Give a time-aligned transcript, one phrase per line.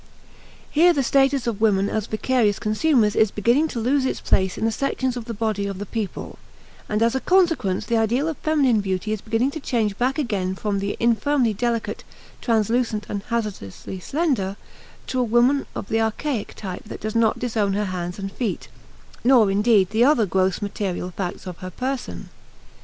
[0.71, 4.65] Here the status of women as vicarious consumers is beginning to lose its place in
[4.65, 6.39] the sections of the body of the people;
[6.89, 10.55] and as a consequence the ideal of feminine beauty is beginning to change back again
[10.55, 12.03] from the infirmly delicate,
[12.41, 14.55] translucent, and hazardously slender,
[15.05, 18.69] to a woman of the archaic type that does not disown her hands and feet,
[19.23, 22.29] nor, indeed, the other gross material facts of her person.